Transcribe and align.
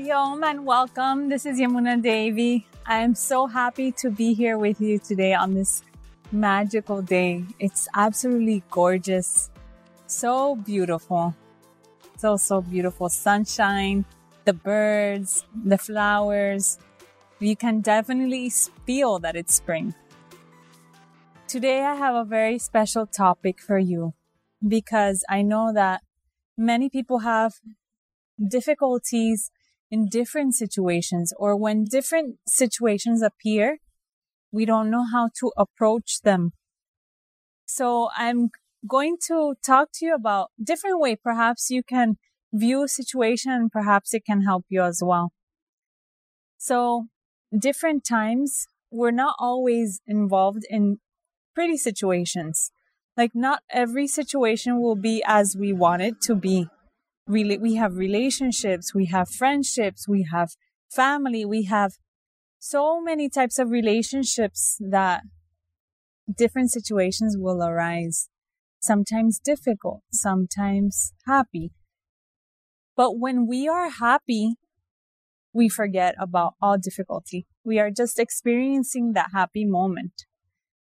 Hari 0.00 0.12
Om 0.12 0.44
and 0.44 0.64
welcome. 0.64 1.28
This 1.28 1.44
is 1.44 1.58
Yamuna 1.58 2.00
Devi. 2.00 2.66
I 2.86 3.00
am 3.00 3.14
so 3.14 3.46
happy 3.46 3.92
to 4.00 4.08
be 4.08 4.32
here 4.32 4.56
with 4.56 4.80
you 4.80 4.98
today 4.98 5.34
on 5.34 5.52
this 5.52 5.82
magical 6.32 7.02
day. 7.02 7.44
It's 7.58 7.86
absolutely 7.94 8.62
gorgeous. 8.70 9.50
So 10.06 10.56
beautiful. 10.56 11.34
So, 12.16 12.38
so 12.38 12.62
beautiful. 12.62 13.10
Sunshine, 13.10 14.06
the 14.46 14.54
birds, 14.54 15.44
the 15.66 15.76
flowers. 15.76 16.78
You 17.38 17.54
can 17.54 17.82
definitely 17.82 18.48
feel 18.86 19.18
that 19.18 19.36
it's 19.36 19.54
spring. 19.54 19.94
Today 21.46 21.82
I 21.82 21.94
have 21.94 22.14
a 22.14 22.24
very 22.24 22.58
special 22.58 23.06
topic 23.06 23.60
for 23.60 23.78
you 23.78 24.14
because 24.66 25.24
I 25.28 25.42
know 25.42 25.74
that 25.74 26.00
many 26.56 26.88
people 26.88 27.18
have 27.18 27.60
difficulties 28.40 29.50
in 29.90 30.08
different 30.08 30.54
situations 30.54 31.32
or 31.36 31.56
when 31.56 31.84
different 31.84 32.36
situations 32.46 33.22
appear, 33.22 33.78
we 34.52 34.64
don't 34.64 34.90
know 34.90 35.04
how 35.10 35.30
to 35.40 35.52
approach 35.56 36.20
them. 36.22 36.52
So 37.66 38.08
I'm 38.16 38.50
going 38.86 39.16
to 39.28 39.54
talk 39.64 39.88
to 39.94 40.06
you 40.06 40.14
about 40.14 40.50
different 40.62 41.00
way. 41.00 41.16
Perhaps 41.16 41.70
you 41.70 41.82
can 41.82 42.16
view 42.52 42.82
a 42.82 42.88
situation 42.88 43.52
and 43.52 43.70
perhaps 43.70 44.14
it 44.14 44.24
can 44.24 44.42
help 44.42 44.64
you 44.68 44.82
as 44.82 45.02
well. 45.04 45.32
So 46.58 47.06
different 47.56 48.04
times, 48.04 48.66
we're 48.90 49.12
not 49.12 49.36
always 49.38 50.00
involved 50.06 50.64
in 50.68 50.98
pretty 51.54 51.76
situations. 51.76 52.72
Like 53.16 53.32
not 53.34 53.62
every 53.70 54.06
situation 54.06 54.80
will 54.80 54.96
be 54.96 55.22
as 55.26 55.56
we 55.58 55.72
want 55.72 56.02
it 56.02 56.20
to 56.22 56.34
be 56.34 56.68
really 57.30 57.56
we 57.56 57.74
have 57.76 57.96
relationships 57.96 58.94
we 58.94 59.06
have 59.06 59.28
friendships 59.28 60.08
we 60.08 60.26
have 60.30 60.50
family 60.90 61.44
we 61.44 61.64
have 61.64 61.92
so 62.58 63.00
many 63.00 63.28
types 63.28 63.58
of 63.58 63.70
relationships 63.70 64.76
that 64.80 65.22
different 66.36 66.70
situations 66.70 67.36
will 67.38 67.62
arise. 67.62 68.28
Sometimes 68.80 69.38
difficult 69.38 70.02
sometimes 70.12 71.12
happy. 71.26 71.72
But 72.96 73.18
when 73.18 73.46
we 73.46 73.68
are 73.68 73.88
happy 73.88 74.54
we 75.52 75.68
forget 75.68 76.14
about 76.20 76.54
all 76.62 76.78
difficulty. 76.78 77.46
We 77.64 77.80
are 77.80 77.90
just 77.90 78.20
experiencing 78.20 79.14
that 79.14 79.30
happy 79.34 79.64
moment. 79.64 80.24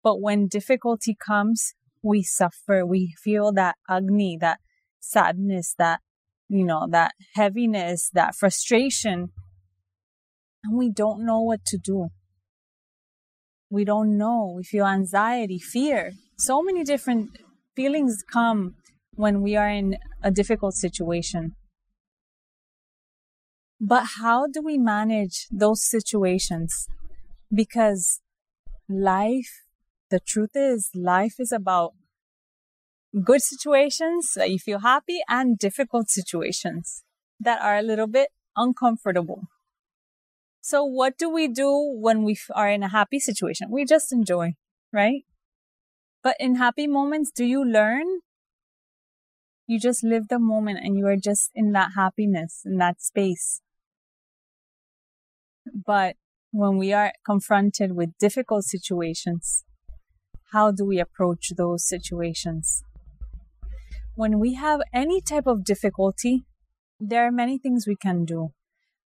But 0.04 0.20
when 0.20 0.46
difficulty 0.46 1.16
comes 1.16 1.74
we 2.02 2.22
suffer. 2.22 2.84
We 2.84 3.14
feel 3.22 3.52
that 3.52 3.76
agni 3.88 4.36
that 4.40 4.60
sadness 5.00 5.74
that 5.78 6.00
you 6.52 6.64
know, 6.64 6.86
that 6.90 7.14
heaviness, 7.34 8.10
that 8.12 8.34
frustration. 8.34 9.30
And 10.62 10.76
we 10.76 10.90
don't 10.90 11.24
know 11.24 11.40
what 11.40 11.64
to 11.66 11.78
do. 11.78 12.08
We 13.70 13.86
don't 13.86 14.18
know. 14.18 14.52
We 14.56 14.62
feel 14.62 14.84
anxiety, 14.84 15.58
fear. 15.58 16.12
So 16.36 16.62
many 16.62 16.84
different 16.84 17.38
feelings 17.74 18.22
come 18.30 18.74
when 19.14 19.40
we 19.40 19.56
are 19.56 19.70
in 19.70 19.96
a 20.22 20.30
difficult 20.30 20.74
situation. 20.74 21.52
But 23.80 24.04
how 24.20 24.46
do 24.46 24.60
we 24.62 24.76
manage 24.76 25.46
those 25.50 25.82
situations? 25.82 26.86
Because 27.52 28.20
life, 28.90 29.62
the 30.10 30.20
truth 30.20 30.54
is, 30.54 30.90
life 30.94 31.36
is 31.38 31.50
about 31.50 31.92
good 33.20 33.42
situations 33.42 34.32
that 34.36 34.50
you 34.50 34.58
feel 34.58 34.80
happy 34.80 35.20
and 35.28 35.58
difficult 35.58 36.08
situations 36.08 37.04
that 37.38 37.60
are 37.60 37.76
a 37.76 37.82
little 37.82 38.06
bit 38.06 38.28
uncomfortable. 38.56 39.42
So 40.60 40.84
what 40.84 41.18
do 41.18 41.28
we 41.28 41.48
do 41.48 41.70
when 42.00 42.22
we 42.22 42.38
are 42.54 42.68
in 42.68 42.82
a 42.82 42.88
happy 42.88 43.18
situation? 43.18 43.68
We 43.70 43.84
just 43.84 44.12
enjoy, 44.12 44.54
right? 44.92 45.24
But 46.22 46.36
in 46.38 46.54
happy 46.54 46.86
moments, 46.86 47.32
do 47.34 47.44
you 47.44 47.64
learn? 47.64 48.20
You 49.66 49.80
just 49.80 50.04
live 50.04 50.28
the 50.28 50.38
moment 50.38 50.80
and 50.82 50.96
you 50.96 51.06
are 51.06 51.16
just 51.16 51.50
in 51.54 51.72
that 51.72 51.90
happiness, 51.96 52.62
in 52.64 52.78
that 52.78 53.02
space. 53.02 53.60
But 55.74 56.16
when 56.52 56.76
we 56.76 56.92
are 56.92 57.12
confronted 57.24 57.92
with 57.92 58.16
difficult 58.18 58.64
situations, 58.64 59.64
how 60.52 60.70
do 60.70 60.84
we 60.84 61.00
approach 61.00 61.52
those 61.56 61.88
situations? 61.88 62.84
When 64.14 64.38
we 64.38 64.54
have 64.54 64.80
any 64.92 65.20
type 65.20 65.46
of 65.46 65.64
difficulty, 65.64 66.44
there 67.00 67.26
are 67.26 67.32
many 67.32 67.58
things 67.58 67.86
we 67.86 67.96
can 67.96 68.24
do. 68.24 68.52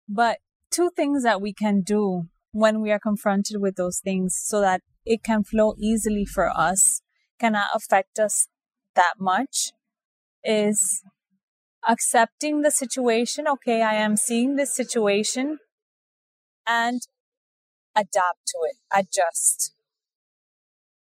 But 0.08 0.40
two 0.70 0.92
things 0.96 1.24
that 1.24 1.42
we 1.42 1.54
can 1.54 1.82
do 1.82 2.28
when 2.52 2.82
we 2.82 2.92
are 2.92 3.00
confronted 3.00 3.62
with 3.62 3.76
those 3.76 4.00
things 4.00 4.40
so 4.42 4.62
that 4.62 4.82
it 5.06 5.24
can 5.24 5.44
flow 5.44 5.74
easily 5.80 6.26
for 6.26 6.50
us, 6.50 7.02
cannot 7.40 7.70
affect 7.74 8.20
us 8.20 8.48
that 8.96 9.14
much, 9.20 9.72
is 10.44 11.04
accepting 11.88 12.62
the 12.62 12.72
situation. 12.72 13.48
Okay, 13.48 13.82
I 13.82 13.96
am 13.96 14.16
seeing 14.16 14.56
this 14.56 14.76
situation 14.76 15.58
and 16.68 17.02
adapt 17.96 18.46
to 18.48 18.58
it, 18.70 18.78
adjust. 18.94 19.74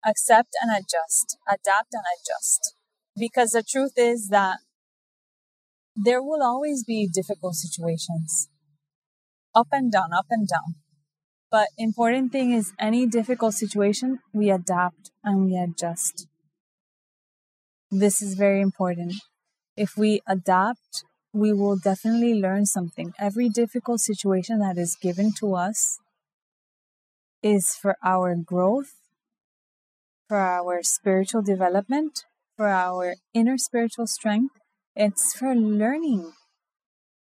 Accept 0.03 0.55
and 0.61 0.71
adjust, 0.71 1.37
adapt 1.47 1.93
and 1.93 2.03
adjust 2.17 2.75
because 3.17 3.51
the 3.51 3.63
truth 3.63 3.93
is 3.97 4.29
that 4.29 4.59
there 5.95 6.21
will 6.21 6.41
always 6.41 6.83
be 6.83 7.09
difficult 7.11 7.55
situations. 7.55 8.49
Up 9.53 9.67
and 9.71 9.91
down 9.91 10.13
up 10.13 10.27
and 10.29 10.47
down. 10.47 10.75
But 11.49 11.67
important 11.77 12.31
thing 12.31 12.51
is 12.53 12.71
any 12.79 13.05
difficult 13.05 13.53
situation 13.53 14.19
we 14.33 14.49
adapt 14.49 15.11
and 15.23 15.45
we 15.45 15.57
adjust. 15.57 16.27
This 17.89 18.21
is 18.21 18.35
very 18.35 18.61
important. 18.61 19.15
If 19.75 19.97
we 19.97 20.21
adapt 20.27 21.03
we 21.33 21.53
will 21.53 21.77
definitely 21.77 22.33
learn 22.33 22.65
something. 22.65 23.13
Every 23.17 23.47
difficult 23.47 24.01
situation 24.01 24.59
that 24.59 24.77
is 24.77 24.97
given 25.01 25.31
to 25.39 25.55
us 25.55 25.99
is 27.41 27.75
for 27.75 27.95
our 28.03 28.35
growth 28.35 28.93
for 30.27 30.37
our 30.37 30.81
spiritual 30.81 31.41
development 31.41 32.23
for 32.61 32.69
our 32.69 33.15
inner 33.33 33.57
spiritual 33.57 34.05
strength. 34.05 34.53
It's 34.95 35.33
for 35.33 35.55
learning. 35.55 36.33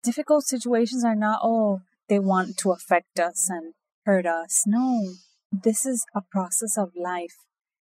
Difficult 0.01 0.45
situations 0.45 1.03
are 1.03 1.13
not, 1.13 1.41
oh, 1.43 1.81
they 2.07 2.19
want 2.19 2.55
to 2.59 2.71
affect 2.71 3.19
us 3.19 3.49
and 3.49 3.73
hurt 4.05 4.25
us. 4.25 4.63
No, 4.65 5.11
this 5.51 5.85
is 5.85 6.05
a 6.15 6.21
process 6.31 6.77
of 6.77 6.91
life. 6.95 7.35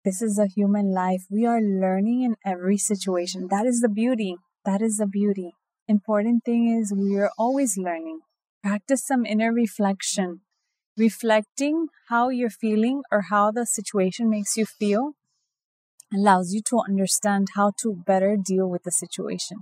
This 0.06 0.22
is 0.22 0.38
a 0.38 0.46
human 0.46 0.94
life. 0.94 1.24
We 1.32 1.48
are 1.48 1.60
learning 1.60 2.22
in 2.22 2.36
every 2.46 2.78
situation. 2.78 3.48
That 3.50 3.66
is 3.66 3.80
the 3.80 3.90
beauty. 3.90 4.36
That 4.64 4.84
is 4.84 4.98
the 4.98 5.08
beauty. 5.08 5.54
Important 5.88 6.44
thing 6.46 6.70
is 6.70 6.94
we 6.96 7.18
are 7.18 7.32
always 7.40 7.76
learning. 7.76 8.20
Practice 8.62 9.04
some 9.04 9.26
inner 9.26 9.52
reflection. 9.52 10.42
Reflecting 10.96 11.88
how 12.10 12.30
you're 12.30 12.52
feeling 12.52 13.02
or 13.12 13.22
how 13.32 13.50
the 13.50 13.66
situation 13.66 14.30
makes 14.30 14.58
you 14.58 14.68
feel 14.68 15.14
allows 16.14 16.54
you 16.54 16.62
to 16.70 16.80
understand 16.80 17.50
how 17.56 17.72
to 17.82 17.94
better 18.06 18.38
deal 18.38 18.68
with 18.70 18.84
the 18.84 18.92
situation. 18.92 19.60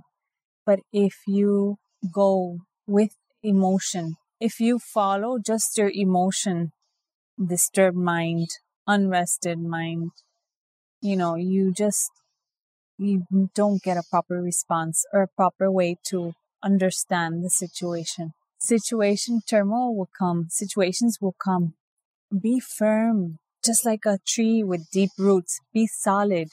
But 0.66 0.80
if 0.92 1.14
you 1.26 1.78
go 2.12 2.58
with 2.86 3.16
emotion, 3.42 4.16
if 4.40 4.60
you 4.60 4.78
follow 4.78 5.38
just 5.38 5.76
your 5.78 5.90
emotion, 5.94 6.72
disturbed 7.38 7.96
mind, 7.96 8.48
unrested 8.86 9.58
mind, 9.58 10.10
you 11.00 11.16
know, 11.16 11.34
you 11.34 11.72
just, 11.72 12.10
you 12.98 13.26
don't 13.54 13.82
get 13.82 13.96
a 13.96 14.02
proper 14.10 14.42
response 14.42 15.04
or 15.12 15.22
a 15.22 15.28
proper 15.28 15.70
way 15.70 15.96
to 16.06 16.34
understand 16.62 17.42
the 17.42 17.50
situation. 17.50 18.32
Situation 18.58 19.40
turmoil 19.48 19.96
will 19.96 20.10
come. 20.18 20.48
Situations 20.50 21.18
will 21.20 21.34
come. 21.42 21.74
Be 22.30 22.60
firm 22.60 23.38
just 23.64 23.84
like 23.86 24.04
a 24.06 24.18
tree 24.26 24.62
with 24.62 24.90
deep 24.90 25.10
roots. 25.18 25.60
Be 25.72 25.86
solid. 25.86 26.48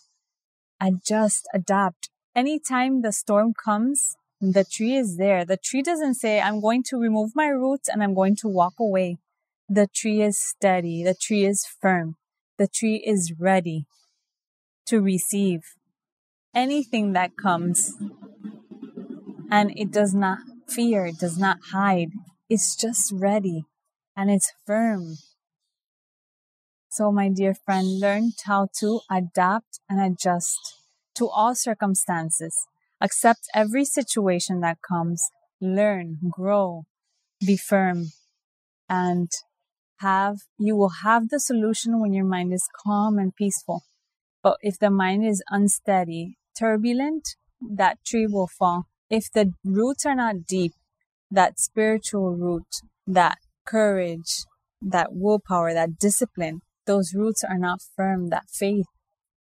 and 0.79 1.01
just 1.05 1.47
adapt. 1.53 2.09
Anytime 2.35 3.01
the 3.01 3.11
storm 3.11 3.53
comes, 3.53 4.15
the 4.41 4.63
tree 4.63 4.95
is 4.95 5.17
there. 5.17 5.45
The 5.45 5.57
tree 5.57 5.81
doesn't 5.81 6.15
say, 6.15 6.39
I'm 6.41 6.61
going 6.61 6.83
to 6.89 6.97
remove 6.97 7.31
my 7.35 7.47
roots 7.47 7.89
and 7.89 8.03
I'm 8.03 8.13
going 8.13 8.35
to 8.37 8.47
walk 8.47 8.73
away. 8.79 9.17
The 9.69 9.87
tree 9.87 10.21
is 10.21 10.39
steady. 10.39 11.03
The 11.03 11.15
tree 11.15 11.45
is 11.45 11.65
firm. 11.65 12.15
The 12.57 12.67
tree 12.67 13.03
is 13.05 13.33
ready 13.39 13.85
to 14.87 15.01
receive 15.01 15.61
anything 16.55 17.13
that 17.13 17.37
comes. 17.37 17.93
And 19.49 19.71
it 19.77 19.91
does 19.91 20.13
not 20.13 20.39
fear, 20.67 21.05
it 21.05 21.19
does 21.19 21.37
not 21.37 21.57
hide. 21.71 22.11
It's 22.49 22.75
just 22.75 23.11
ready 23.13 23.65
and 24.15 24.29
it's 24.29 24.51
firm 24.65 25.17
so, 26.97 27.11
my 27.11 27.29
dear 27.29 27.53
friend, 27.53 27.99
learn 27.99 28.31
how 28.47 28.69
to 28.79 29.01
adapt 29.11 29.81
and 29.87 30.01
adjust 30.01 30.57
to 31.13 31.29
all 31.29 31.53
circumstances. 31.53 32.65
Accept 32.99 33.41
every 33.53 33.85
situation 33.85 34.61
that 34.61 34.79
comes. 34.81 35.21
Learn, 35.61 36.17
grow, 36.31 36.85
be 37.45 37.55
firm 37.55 38.05
and 38.89 39.29
have, 39.97 40.37
you 40.57 40.75
will 40.75 41.03
have 41.03 41.29
the 41.29 41.39
solution 41.39 41.99
when 42.01 42.13
your 42.13 42.25
mind 42.25 42.51
is 42.51 42.67
calm 42.83 43.19
and 43.19 43.35
peaceful. 43.35 43.83
But 44.41 44.57
if 44.61 44.79
the 44.79 44.89
mind 44.89 45.23
is 45.23 45.43
unsteady, 45.51 46.39
turbulent, 46.57 47.35
that 47.61 47.99
tree 48.03 48.25
will 48.25 48.47
fall. 48.47 48.85
If 49.07 49.31
the 49.31 49.53
roots 49.63 50.03
are 50.03 50.15
not 50.15 50.47
deep, 50.47 50.73
that 51.29 51.59
spiritual 51.59 52.35
root, 52.35 52.81
that 53.05 53.37
courage, 53.67 54.45
that 54.81 55.09
willpower, 55.11 55.75
that 55.75 55.99
discipline, 55.99 56.61
those 56.87 57.13
roots 57.13 57.43
are 57.43 57.59
not 57.59 57.81
firm, 57.95 58.29
that 58.29 58.49
faith, 58.49 58.87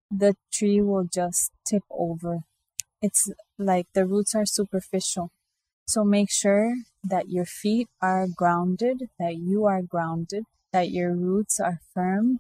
the 0.10 0.36
tree 0.52 0.82
will 0.82 1.06
just 1.06 1.52
tip 1.66 1.84
over. 1.92 2.40
It's 3.02 3.32
like 3.60 3.88
the 3.94 4.06
roots 4.06 4.34
are 4.34 4.46
superficial. 4.46 5.30
So 5.86 6.04
make 6.04 6.32
sure 6.32 6.74
that 7.04 7.30
your 7.30 7.46
feet 7.46 7.88
are 8.02 8.28
grounded, 8.34 9.10
that 9.20 9.36
you 9.36 9.66
are 9.66 9.82
grounded, 9.82 10.46
that 10.72 10.90
your 10.90 11.14
roots 11.14 11.60
are 11.60 11.80
firm. 11.94 12.40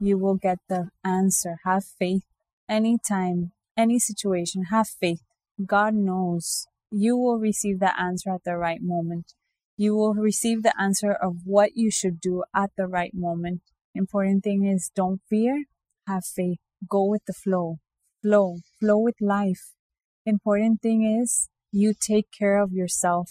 You 0.00 0.18
will 0.18 0.34
get 0.34 0.58
the 0.68 0.90
answer. 1.04 1.56
Have 1.64 1.84
faith. 1.84 2.24
Anytime, 2.68 3.52
any 3.76 3.98
situation, 3.98 4.64
have 4.64 4.88
faith. 4.88 5.22
God 5.64 5.94
knows 5.94 6.66
you 6.90 7.16
will 7.16 7.38
receive 7.38 7.78
the 7.78 7.98
answer 7.98 8.30
at 8.30 8.44
the 8.44 8.56
right 8.56 8.82
moment. 8.82 9.34
You 9.76 9.94
will 9.94 10.14
receive 10.14 10.62
the 10.62 10.78
answer 10.80 11.12
of 11.12 11.42
what 11.44 11.76
you 11.76 11.90
should 11.90 12.20
do 12.20 12.44
at 12.54 12.70
the 12.76 12.86
right 12.86 13.14
moment. 13.14 13.62
Important 13.96 14.44
thing 14.44 14.64
is 14.64 14.90
don't 14.94 15.20
fear, 15.28 15.64
have 16.06 16.24
faith, 16.24 16.58
go 16.88 17.04
with 17.04 17.24
the 17.26 17.32
flow, 17.32 17.78
flow, 18.22 18.58
flow 18.78 18.98
with 18.98 19.16
life. 19.20 19.72
Important 20.24 20.82
thing 20.82 21.02
is 21.04 21.48
you 21.72 21.94
take 21.98 22.26
care 22.36 22.62
of 22.62 22.72
yourself. 22.72 23.30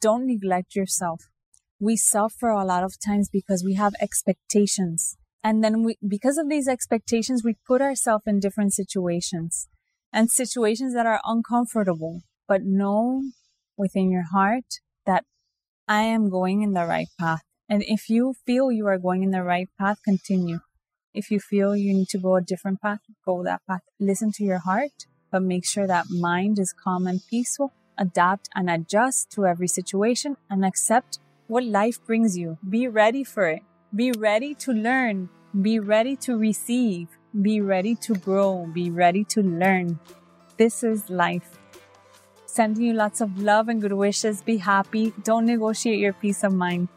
Don't 0.00 0.26
neglect 0.26 0.74
yourself. 0.74 1.22
We 1.80 1.96
suffer 1.96 2.48
a 2.48 2.64
lot 2.64 2.84
of 2.84 2.94
times 3.04 3.28
because 3.28 3.64
we 3.64 3.74
have 3.74 3.94
expectations. 4.00 5.16
And 5.42 5.62
then 5.62 5.82
we, 5.84 5.96
because 6.06 6.38
of 6.38 6.48
these 6.48 6.68
expectations, 6.68 7.42
we 7.44 7.56
put 7.66 7.82
ourselves 7.82 8.24
in 8.26 8.40
different 8.40 8.72
situations 8.72 9.68
and 10.12 10.30
situations 10.30 10.94
that 10.94 11.06
are 11.06 11.20
uncomfortable. 11.24 12.20
But 12.46 12.62
know 12.62 13.22
within 13.76 14.10
your 14.10 14.24
heart 14.32 14.80
that 15.06 15.24
I 15.86 16.02
am 16.02 16.30
going 16.30 16.62
in 16.62 16.72
the 16.72 16.86
right 16.86 17.08
path. 17.18 17.42
And 17.68 17.82
if 17.86 18.10
you 18.10 18.34
feel 18.44 18.70
you 18.70 18.86
are 18.86 18.98
going 18.98 19.22
in 19.22 19.30
the 19.30 19.42
right 19.42 19.68
path, 19.78 19.98
continue. 20.04 20.60
If 21.14 21.30
you 21.30 21.40
feel 21.40 21.74
you 21.76 21.94
need 21.94 22.08
to 22.08 22.18
go 22.18 22.36
a 22.36 22.42
different 22.42 22.82
path, 22.82 23.00
go 23.24 23.42
that 23.44 23.62
path. 23.68 23.82
Listen 23.98 24.32
to 24.32 24.44
your 24.44 24.58
heart, 24.58 25.06
but 25.30 25.42
make 25.42 25.64
sure 25.64 25.86
that 25.86 26.10
mind 26.10 26.58
is 26.58 26.72
calm 26.72 27.06
and 27.06 27.20
peaceful. 27.30 27.72
Adapt 27.96 28.48
and 28.54 28.68
adjust 28.68 29.30
to 29.32 29.46
every 29.46 29.68
situation 29.68 30.36
and 30.50 30.64
accept 30.64 31.20
what 31.46 31.64
life 31.64 32.04
brings 32.04 32.36
you. 32.36 32.58
Be 32.68 32.88
ready 32.88 33.22
for 33.24 33.46
it. 33.46 33.62
Be 33.94 34.10
ready 34.10 34.54
to 34.56 34.72
learn. 34.72 35.28
Be 35.62 35.78
ready 35.78 36.16
to 36.16 36.36
receive. 36.36 37.08
Be 37.40 37.60
ready 37.60 37.94
to 37.96 38.14
grow. 38.14 38.66
Be 38.66 38.90
ready 38.90 39.24
to 39.24 39.42
learn. 39.42 40.00
This 40.56 40.82
is 40.82 41.08
life. 41.08 41.58
Sending 42.46 42.84
you 42.84 42.92
lots 42.92 43.20
of 43.20 43.40
love 43.40 43.68
and 43.68 43.80
good 43.80 43.92
wishes. 43.92 44.42
Be 44.42 44.56
happy. 44.56 45.12
Don't 45.22 45.46
negotiate 45.46 45.98
your 45.98 46.12
peace 46.12 46.42
of 46.42 46.52
mind. 46.52 46.88